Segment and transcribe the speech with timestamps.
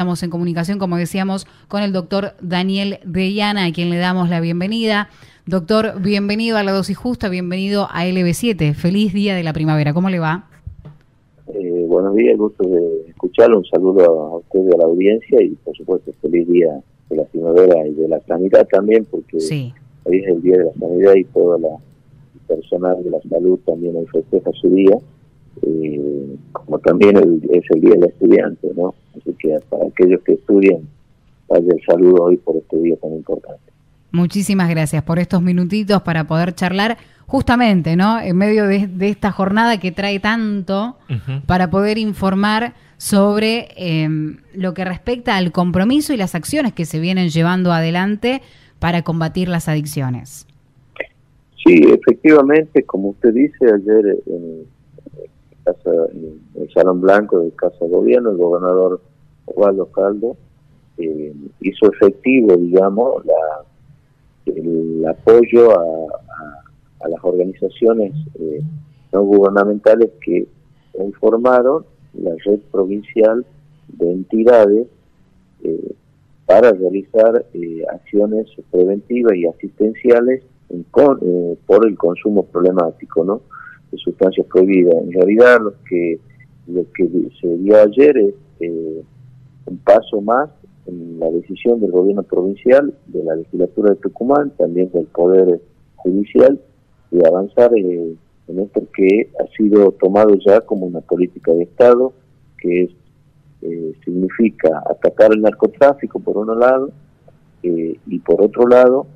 [0.00, 4.40] Estamos en comunicación, como decíamos, con el doctor Daniel Deyana, a quien le damos la
[4.40, 5.08] bienvenida.
[5.44, 8.74] Doctor, bienvenido a la dosis justa, bienvenido a LB7.
[8.74, 9.92] Feliz día de la primavera.
[9.92, 10.46] ¿Cómo le va?
[11.48, 13.58] Eh, buenos días, gusto de escucharlo.
[13.58, 16.80] Un saludo a usted y a la audiencia y, por supuesto, feliz día
[17.10, 19.38] de la primavera y de la sanidad también, porque
[20.04, 21.76] hoy es el día de la sanidad y todo la
[22.46, 24.96] personal de la salud también hoy festeja su día.
[25.62, 25.97] Eh,
[26.88, 28.94] también es el Día del Estudiante, ¿no?
[29.14, 30.80] Así que para aquellos que estudian,
[31.46, 33.60] vaya el saludo hoy por este día tan importante.
[34.10, 36.96] Muchísimas gracias por estos minutitos para poder charlar
[37.26, 38.18] justamente, ¿no?
[38.18, 40.96] En medio de, esta jornada que trae tanto
[41.44, 47.00] para poder informar sobre em, lo que respecta al compromiso y las acciones que se
[47.00, 48.40] vienen llevando adelante
[48.78, 50.46] para combatir las adicciones.
[51.66, 54.77] Sí, efectivamente, como usted dice, ayer en
[55.84, 59.00] en el Salón Blanco de Casa de Gobierno, el gobernador
[59.46, 60.36] Osvaldo Caldo
[60.98, 68.60] eh, hizo efectivo, digamos, la, el apoyo a, las organizaciones eh,
[69.12, 70.46] no gubernamentales que
[70.92, 73.46] conformaron la red provincial
[73.86, 74.88] de entidades
[75.62, 75.94] eh,
[76.44, 77.46] para realizar
[77.92, 80.42] acciones preventivas y asistenciales
[80.92, 83.42] por el consumo problemático, ¿no?
[83.90, 84.94] De sustancias prohibidas.
[85.02, 86.18] En realidad lo que
[86.68, 87.08] lo que
[87.40, 89.02] se dio ayer es eh,
[89.66, 90.50] un paso más
[90.86, 95.60] en la decisión del gobierno provincial, de la legislatura de Tucumán, también del Poder
[95.96, 96.60] Judicial,
[97.10, 98.14] de avanzar eh,
[98.48, 102.12] en esto que ha sido tomado ya como una política de Estado,
[102.58, 102.90] que es,
[103.62, 106.90] eh, significa atacar el narcotráfico por un lado
[107.60, 109.06] y por otro lado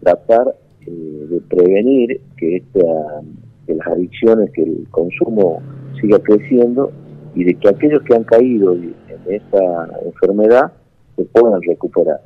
[0.00, 3.22] tratar de prevenir que esta
[3.68, 5.60] de las adicciones, que el consumo
[6.00, 6.90] siga creciendo
[7.34, 8.94] y de que aquellos que han caído en
[9.28, 10.72] esta enfermedad
[11.16, 12.20] se puedan recuperar.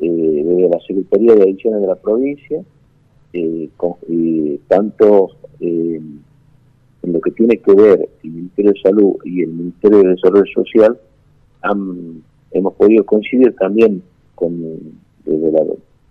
[0.00, 2.62] Eh, desde la Secretaría de Adicciones de la provincia,
[3.34, 3.68] eh,
[4.68, 6.00] tanto eh,
[7.02, 10.52] en lo que tiene que ver el Ministerio de Salud y el Ministerio de Desarrollo
[10.52, 10.98] Social,
[12.50, 14.02] hemos podido coincidir también
[14.34, 14.60] con
[15.24, 15.62] desde la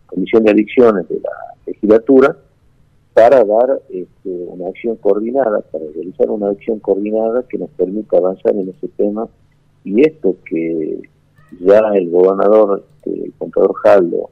[0.08, 1.30] Comisión de Adicciones de la
[1.68, 2.38] legislatura
[3.14, 8.56] para dar este, una acción coordinada, para realizar una acción coordinada que nos permita avanzar
[8.56, 9.28] en ese tema.
[9.84, 11.02] Y esto que
[11.60, 14.30] ya el gobernador, este, el contador Jaldo,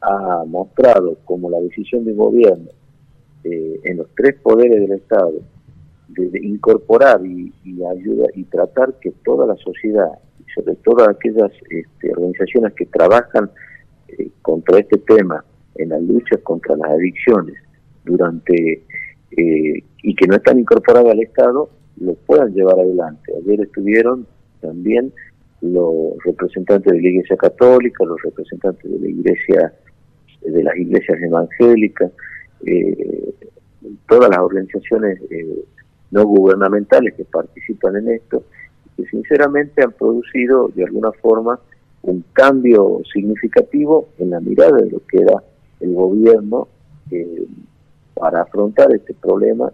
[0.00, 2.70] ha mostrado como la decisión del gobierno
[3.44, 5.32] eh, en los tres poderes del Estado
[6.08, 12.10] de, incorporar y, ayudar y tratar que toda la sociedad, y sobre todo aquellas este,
[12.12, 13.50] organizaciones que trabajan
[14.08, 15.44] eh, contra este tema
[15.76, 17.56] en la lucha contra las adicciones,
[18.04, 18.84] durante
[19.36, 21.70] eh, y que no están incorporados al Estado
[22.00, 23.32] lo puedan llevar adelante.
[23.42, 24.26] Ayer estuvieron
[24.60, 25.12] también
[25.60, 29.72] los representantes de la Iglesia Católica, los representantes de la Iglesia
[30.42, 32.12] de las iglesias evangélicas,
[32.66, 33.34] eh,
[34.08, 35.64] todas las organizaciones eh,
[36.10, 38.44] no gubernamentales que participan en esto,
[38.96, 41.58] que sinceramente han producido de alguna forma
[42.02, 45.42] un cambio significativo en la mirada de lo que era
[45.80, 46.68] el gobierno
[48.14, 49.72] para afrontar este problema,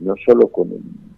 [0.00, 1.08] no solo con un,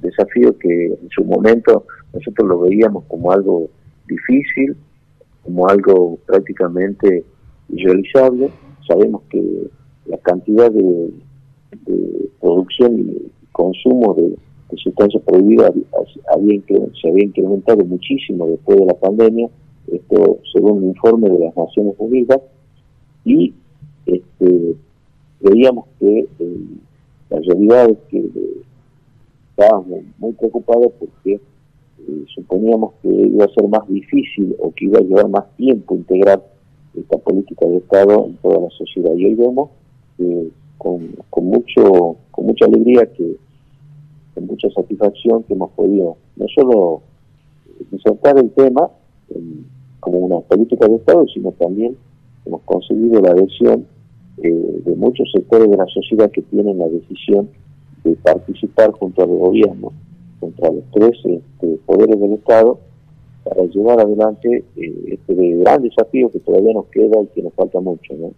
[0.00, 1.84] desafío que en su momento
[2.14, 3.68] nosotros lo veíamos como algo
[4.06, 4.74] difícil,
[5.44, 7.24] como algo prácticamente
[7.68, 8.48] irrealizable.
[8.86, 9.68] Sabemos que
[10.06, 11.10] la cantidad de,
[12.40, 14.36] producción y consumo de,
[14.76, 15.72] sustancias prohibidas
[16.32, 16.60] había,
[17.00, 19.48] se había incrementado muchísimo después de la pandemia,
[19.92, 22.40] esto según un informe de las Naciones Unidas,
[23.24, 23.54] y
[24.06, 24.76] este,
[25.40, 26.56] veíamos que eh,
[27.30, 28.62] la realidad es que eh,
[29.50, 34.98] estábamos muy preocupados porque eh, suponíamos que iba a ser más difícil o que iba
[34.98, 36.42] a llevar más tiempo integrar
[36.94, 39.14] esta política de Estado en toda la sociedad.
[39.14, 39.70] Y hoy vemos
[40.78, 43.36] con, con, mucho, con mucha alegría que
[44.34, 47.02] con mucha satisfacción que hemos podido no solo
[47.92, 48.90] insertar el tema
[50.00, 51.96] como una política de Estado, sino también
[52.46, 53.86] hemos conseguido la adhesión
[54.42, 57.48] eh, de muchos sectores de la sociedad que tienen la decisión
[58.04, 59.92] de participar junto al gobierno,
[60.40, 62.78] contra los tres este, poderes del Estado,
[63.44, 67.80] para llevar adelante eh, este gran desafío que todavía nos queda y que nos falta
[67.80, 68.14] mucho.
[68.14, 68.28] ¿no?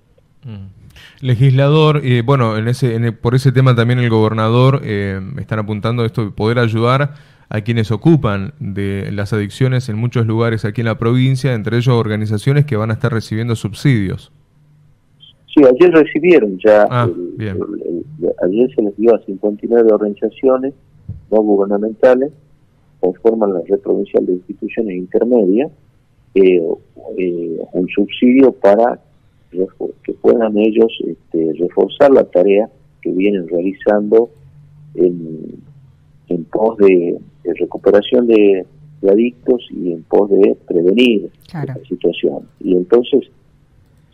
[0.44, 0.68] Mm.
[1.20, 6.24] Legislador, eh, bueno, en ese, por ese tema también el gobernador eh, están apuntando esto
[6.24, 7.14] de poder ayudar
[7.48, 11.94] a quienes ocupan de las adicciones en muchos lugares aquí en la provincia, entre ellos
[11.94, 14.32] organizaciones que van a estar recibiendo subsidios.
[15.60, 17.08] Sí, ayer recibieron ya, ah,
[18.42, 20.72] ayer se les dio a 59 organizaciones
[21.30, 22.32] no gubernamentales
[23.00, 25.70] conforman la red provincial de instituciones intermedias,
[26.34, 26.62] eh,
[27.18, 29.00] eh, un subsidio para
[29.50, 32.68] que puedan ellos este, reforzar la tarea
[33.02, 34.30] que vienen realizando
[34.94, 35.60] en,
[36.28, 37.18] en pos de,
[37.58, 38.64] recuperación de,
[39.10, 42.46] adictos y en pos de prevenir la situación.
[42.60, 43.30] Y entonces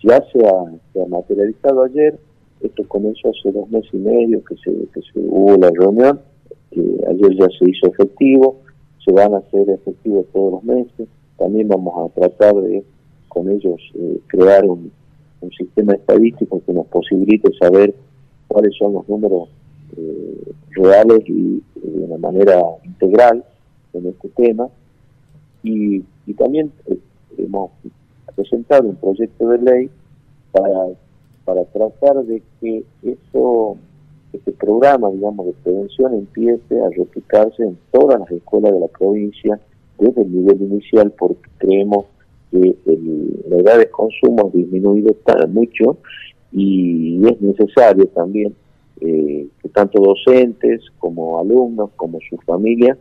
[0.07, 2.19] ya se ha, materializado ayer,
[2.61, 4.71] esto comenzó hace dos meses y medio que se,
[5.17, 6.21] hubo la reunión,
[6.73, 8.61] ayer ya se hizo efectivo,
[9.05, 12.85] se van a hacer efectivos todos los meses, también vamos a tratar de
[13.29, 14.91] con ellos eh, crear un,
[15.57, 17.95] sistema estadístico que nos posibilite saber
[18.49, 19.49] cuáles son los números
[19.97, 23.45] eh, reales y de una manera integral
[23.93, 24.69] en este tema.
[25.63, 26.03] Y,
[26.37, 26.99] también eh,
[27.39, 27.71] hemos
[28.37, 29.91] presentado un proyecto de ley
[30.53, 30.89] para,
[31.45, 33.77] para tratar de que esto,
[34.33, 39.59] este programa, digamos, de prevención empiece a replicarse en todas las escuelas de la provincia
[39.99, 42.05] desde el nivel inicial, porque creemos
[42.51, 42.77] que
[43.49, 45.15] la edad de consumo ha disminuido
[45.49, 45.99] mucho
[46.53, 48.55] y es necesario también
[49.01, 52.97] eh, que tanto docentes como alumnos como sus familias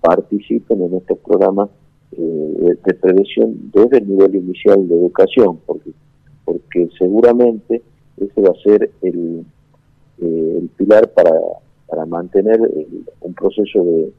[0.00, 1.70] participen en estos programas
[2.12, 5.90] eh, de, prevención desde el nivel inicial de educación, porque,
[6.44, 7.82] porque seguramente
[8.16, 9.44] ese va a ser el,
[10.20, 11.32] eh, el pilar para,
[11.88, 12.60] para mantener
[13.20, 14.12] un proceso de,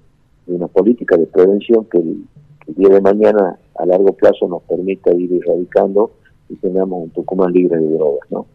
[0.47, 2.23] una política de prevención que el,
[2.65, 6.11] que el día de mañana a largo plazo nos permita ir erradicando
[6.49, 8.45] y tengamos un Tucumán libre de drogas, ¿no?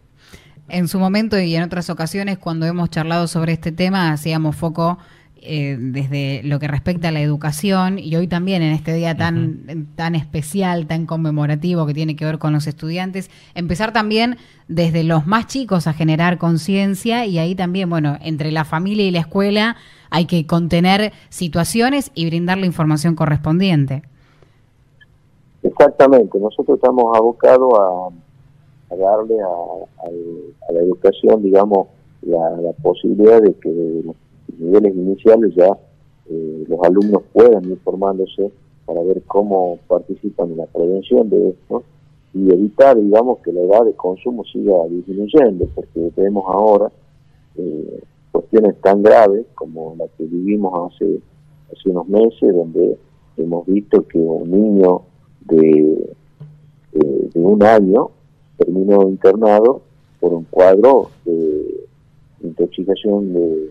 [0.68, 4.98] En su momento y en otras ocasiones, cuando hemos charlado sobre este tema, hacíamos foco
[5.46, 9.88] eh, desde lo que respecta a la educación y hoy también en este día tan,
[9.94, 14.36] tan especial, tan conmemorativo que tiene que ver con los estudiantes, empezar también
[14.68, 19.10] desde los más chicos a generar conciencia y ahí también, bueno, entre la familia y
[19.10, 19.76] la escuela
[20.10, 24.02] hay que contener situaciones y brindar la información correspondiente.
[25.62, 28.26] Exactamente, nosotros estamos abocados a
[28.90, 31.88] a darle a, la educación, digamos,
[32.22, 34.02] la, posibilidad de que
[34.58, 35.76] niveles iniciales ya
[36.28, 38.50] eh, los alumnos puedan ir formándose
[38.84, 41.84] para ver cómo participan en la prevención de esto
[42.34, 46.90] y evitar, digamos, que la edad de consumo siga disminuyendo, porque tenemos ahora
[47.56, 48.00] eh,
[48.32, 51.20] cuestiones tan graves como la que vivimos hace,
[51.72, 52.98] hace unos meses, donde
[53.36, 55.02] hemos visto que un niño
[55.40, 56.14] de,
[56.92, 58.10] de un año
[58.58, 59.82] terminó internado
[60.20, 61.86] por un cuadro de
[62.42, 63.70] intoxicación de,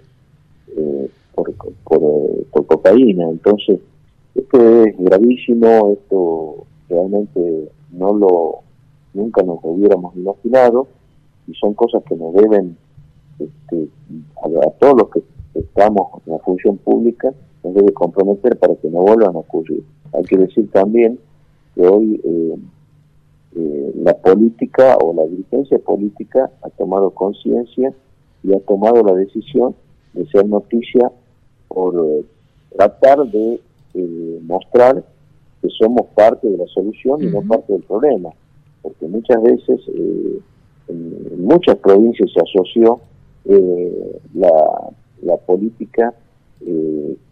[0.75, 1.53] eh, por,
[1.83, 3.29] por, cocaína.
[3.29, 3.79] Entonces,
[4.33, 8.59] esto es gravísimo, esto realmente no lo
[9.13, 10.87] nunca nos hubiéramos imaginado
[11.47, 12.77] y son cosas que nos deben
[13.39, 13.87] este,
[14.43, 15.23] a, todos los que
[15.53, 17.33] estamos en la función pública
[17.63, 19.83] nos debe comprometer para que no vuelvan a ocurrir.
[20.13, 21.17] Hay que decir también
[21.73, 22.57] que hoy eh,
[23.55, 27.93] eh, la política o la dirigencia política ha tomado conciencia
[28.43, 29.75] y ha tomado la decisión
[30.15, 31.11] de ser noticia
[31.67, 32.25] por eh,
[32.75, 33.59] tratar de
[33.93, 35.03] eh, mostrar
[35.61, 38.29] que somos parte de la solución y no parte del problema,
[38.81, 42.99] porque muchas veces en, muchas provincias se asoció
[44.33, 44.91] la,
[45.23, 46.13] la, política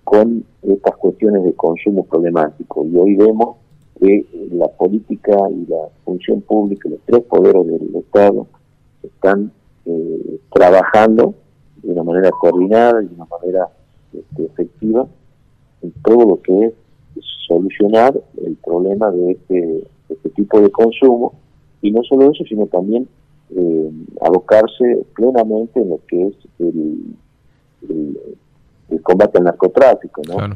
[0.03, 2.85] con estas cuestiones de consumo problemático.
[2.85, 3.57] Y hoy vemos
[3.99, 8.47] que la política y la función pública, los tres poderes del Estado,
[9.01, 9.51] están
[9.85, 11.33] eh, trabajando
[11.83, 13.67] de una manera coordinada y de una manera
[14.13, 15.05] este, efectiva
[15.81, 16.73] en todo lo que es
[17.47, 21.33] solucionar el problema de este, este tipo de consumo
[21.81, 23.07] y no solo eso, sino también
[23.55, 27.15] eh, abocarse plenamente en lo que es el,
[29.01, 30.55] combate al narcotráfico, ¿no?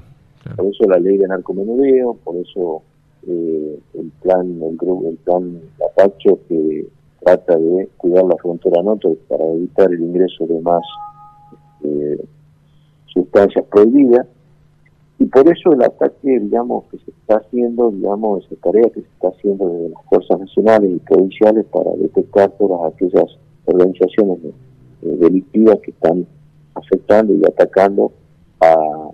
[0.56, 2.82] Por eso la ley de narcomenudeo, por eso
[3.28, 6.88] eh, el plan el grupo el plan Apacho que
[7.20, 10.82] trata de cuidar la frontera norte para evitar el ingreso de más
[11.84, 12.26] eh,
[13.06, 14.28] sustancias prohibidas
[15.20, 19.08] y por eso el ataque digamos que se está haciendo digamos esa tarea que se
[19.08, 25.80] está haciendo desde las fuerzas nacionales y provinciales para detectar todas aquellas organizaciones eh, delictivas
[25.84, 26.26] que están
[26.76, 28.12] afectando y atacando
[28.60, 29.10] a,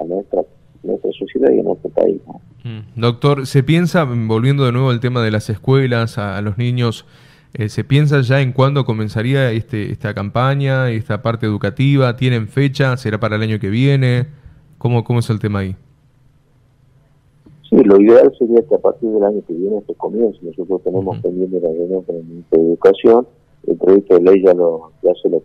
[0.00, 0.42] a nuestra
[0.82, 2.20] nuestra sociedad y en nuestro país.
[2.64, 3.00] Mm.
[3.00, 7.06] Doctor, ¿se piensa, volviendo de nuevo al tema de las escuelas, a, los niños,
[7.54, 12.16] eh, ¿se piensa ya en cuándo comenzaría este, esta campaña, esta parte educativa?
[12.16, 12.96] ¿Tienen fecha?
[12.96, 14.26] ¿Será para el año que viene?
[14.78, 15.76] ¿Cómo, cómo es el tema ahí?
[17.68, 20.38] Sí, lo ideal sería que a partir del año que viene se comience.
[20.42, 23.26] Nosotros tenemos pendiente la reunión con el Ministerio de Educación.
[23.66, 25.42] El proyecto de ley ya, lo, ya, se, lo,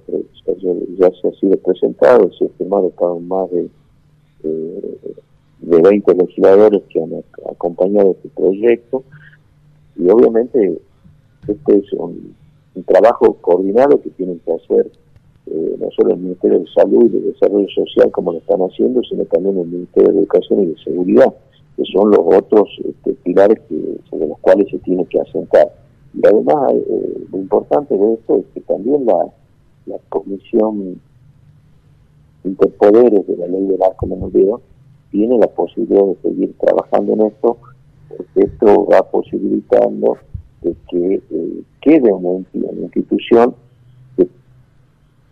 [0.97, 3.69] ya, se ha sido presentado, se ha firmado más de
[5.67, 7.11] de 20 legisladores que han
[7.51, 9.03] acompañado este proyecto
[9.97, 10.79] y obviamente
[11.47, 12.35] este es un,
[12.85, 14.91] trabajo coordinado que tienen que hacer
[15.47, 19.01] eh, no solo el Ministerio de Salud y de Desarrollo Social como lo están haciendo,
[19.03, 21.33] sino también el Ministerio de Educación y de Seguridad,
[21.75, 25.71] que son los otros este, pilares que, sobre los cuales se tiene que asentar.
[26.13, 29.27] Y además, eh, lo importante de esto es que también la,
[30.09, 30.99] Comisión
[32.43, 34.61] Interpoderes de la Ley del Arco Menudeo
[35.11, 37.57] tiene la posibilidad de seguir trabajando en esto,
[38.09, 40.17] porque esto va posibilitando
[40.61, 42.45] de que eh, quede una,
[42.83, 43.55] institución
[44.15, 44.27] que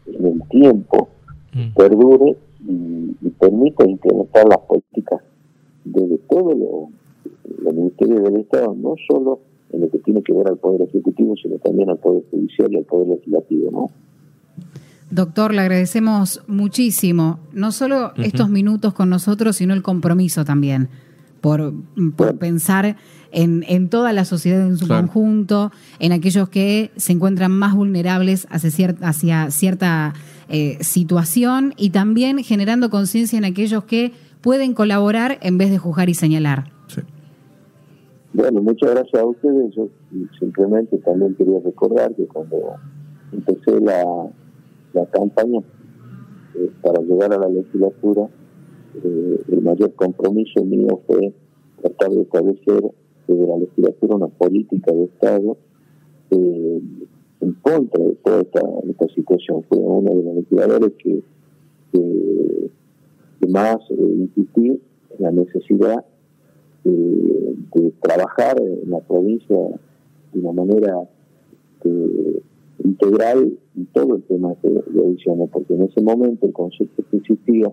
[0.07, 1.09] en el tiempo
[1.53, 1.73] mm.
[1.75, 2.35] perdure
[2.67, 5.21] y, y, permita implementar las políticas
[5.83, 6.89] desde todo lo,
[7.63, 9.39] los ministerios del Estado, no solo
[9.71, 12.77] en lo que tiene que ver al Poder Ejecutivo, sino también al Poder Judicial y
[12.77, 13.91] al Poder Legislativo, ¿no?
[15.11, 20.89] Doctor, le agradecemos muchísimo, no solo estos minutos con nosotros, sino el compromiso también,
[21.41, 21.73] por,
[22.39, 22.97] pensar
[23.35, 28.71] en, toda la sociedad en su conjunto, en aquellos que se encuentran más vulnerables hacia
[28.71, 30.13] cierta, hacia cierta
[30.49, 36.09] eh, situación y también generando conciencia en aquellos que pueden colaborar en vez de juzgar
[36.09, 36.71] y señalar.
[38.33, 39.75] Bueno, muchas gracias a ustedes.
[39.75, 39.87] Yo
[40.39, 42.75] simplemente también quería recordar que cuando
[43.31, 44.03] empecé la
[44.95, 45.59] la campaña
[46.55, 48.29] eh, para llegar a la legislatura,
[49.03, 51.33] eh, el mayor compromiso mío fue
[51.81, 52.83] tratar de establecer
[53.27, 55.57] desde la legislatura una política de Estado
[56.31, 56.81] eh,
[57.41, 58.61] en contra de toda esta,
[59.13, 59.63] situación.
[59.69, 61.21] Fue uno de los legisladores que,
[63.47, 66.03] más insistí en la necesidad
[66.83, 69.57] de trabajar en la provincia
[70.33, 71.07] de una manera
[72.83, 77.71] integral y todo el tema de, de porque en ese momento el concepto que existía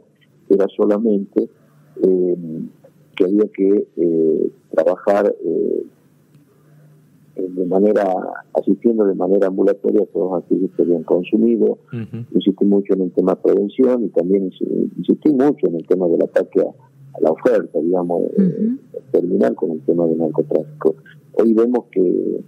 [0.49, 1.49] era solamente
[2.03, 2.37] eh,
[3.17, 5.85] que había que eh, trabajar eh,
[7.37, 8.05] de manera,
[8.55, 11.79] asistiendo de manera ambulatoria a todos aquellos que habían consumido.
[12.35, 14.53] Insistí mucho en el tema de prevención y también
[14.97, 18.23] insistí mucho en el tema del ataque a, la oferta, digamos,
[19.11, 20.95] terminar con el tema del narcotráfico.
[21.35, 22.43] Hoy vemos que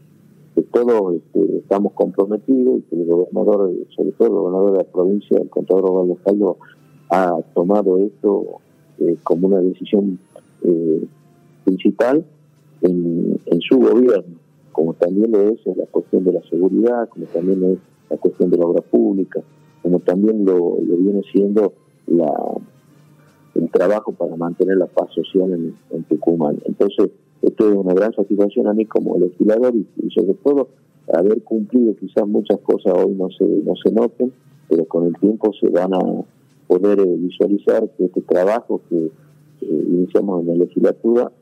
[0.54, 4.84] que todos este, estamos comprometidos y que el gobernador, sobre todo el gobernador de la
[4.84, 6.56] provincia, el contador Osvaldo Caldo,
[7.10, 8.60] ha tomado esto
[9.00, 10.18] eh, como una decisión
[10.64, 11.04] eh,
[11.64, 12.24] principal
[12.82, 14.36] en, su gobierno,
[14.72, 17.78] como también lo es la cuestión de la seguridad, como también lo es
[18.10, 19.40] la cuestión de la obra pública,
[19.82, 21.72] como también lo, viene siendo
[22.06, 22.32] la,
[23.54, 26.60] el trabajo para mantener la paz social en, Tucumán.
[26.66, 27.10] Entonces,
[27.42, 30.68] esto es una gran satisfacción a mí como legislador y, sobre todo
[31.12, 34.32] haber cumplido quizás muchas cosas hoy no se, no se noten,
[34.68, 36.00] pero con el tiempo se van a
[36.66, 39.10] poder eh, visualizar que este trabajo que
[39.64, 41.32] iniciamos en la legislatura,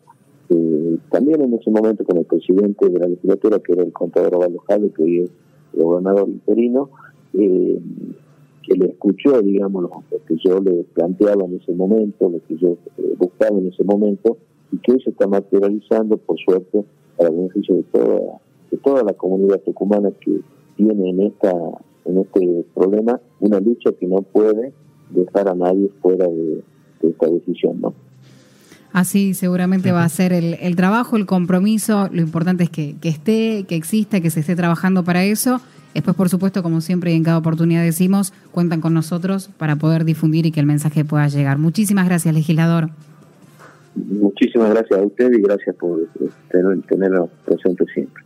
[0.48, 4.34] eh, también en ese momento con el presidente de la legislatura, que era el contador
[4.34, 5.30] Ovaldo que hoy es
[5.74, 6.90] el gobernador interino,
[7.34, 7.80] eh,
[8.62, 9.90] que le escuchó, digamos, lo
[10.26, 12.76] que yo le planteaba en ese momento, lo que yo
[13.18, 14.36] buscaba en ese momento,
[14.70, 16.84] y que hoy se está materializando, por suerte,
[17.16, 20.40] para beneficio de toda, de toda la comunidad tucumana que
[20.76, 21.52] tiene en, esta,
[22.04, 24.72] en este problema una lucha que no puede
[25.10, 26.62] dejar a nadie fuera de,
[27.02, 27.94] esta decisión, ¿no?
[28.92, 32.08] Así seguramente va a ser el, el, trabajo, el compromiso.
[32.12, 35.60] Lo importante es que, que, esté, que exista, que se esté trabajando para eso.
[35.94, 40.04] Después, por supuesto, como siempre y en cada oportunidad decimos, cuentan con nosotros para poder
[40.04, 41.58] difundir y que el mensaje pueda llegar.
[41.58, 42.90] Muchísimas gracias, legislador.
[43.94, 46.08] Muchísimas gracias a usted y gracias por
[46.50, 48.24] tener, tenerlo presente siempre.